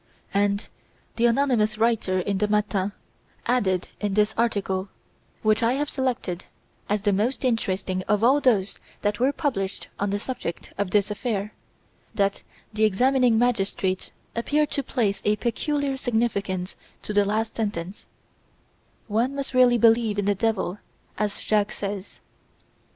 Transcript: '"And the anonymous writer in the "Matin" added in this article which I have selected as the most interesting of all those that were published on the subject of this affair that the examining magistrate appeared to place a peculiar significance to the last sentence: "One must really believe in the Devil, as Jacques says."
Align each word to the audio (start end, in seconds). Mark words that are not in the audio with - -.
'"And 0.33 0.67
the 1.15 1.27
anonymous 1.27 1.77
writer 1.77 2.17
in 2.19 2.39
the 2.39 2.47
"Matin" 2.47 2.91
added 3.45 3.89
in 3.99 4.15
this 4.15 4.33
article 4.35 4.89
which 5.43 5.61
I 5.61 5.73
have 5.73 5.91
selected 5.91 6.45
as 6.89 7.03
the 7.03 7.13
most 7.13 7.45
interesting 7.45 8.01
of 8.07 8.23
all 8.23 8.41
those 8.41 8.79
that 9.03 9.19
were 9.19 9.31
published 9.31 9.89
on 9.99 10.09
the 10.09 10.17
subject 10.17 10.73
of 10.75 10.89
this 10.89 11.11
affair 11.11 11.53
that 12.15 12.41
the 12.73 12.83
examining 12.83 13.37
magistrate 13.37 14.11
appeared 14.35 14.71
to 14.71 14.81
place 14.81 15.21
a 15.23 15.35
peculiar 15.35 15.97
significance 15.97 16.75
to 17.03 17.13
the 17.13 17.23
last 17.23 17.55
sentence: 17.55 18.07
"One 19.07 19.35
must 19.35 19.53
really 19.53 19.77
believe 19.77 20.17
in 20.17 20.25
the 20.25 20.33
Devil, 20.33 20.79
as 21.19 21.39
Jacques 21.41 21.71
says." 21.73 22.21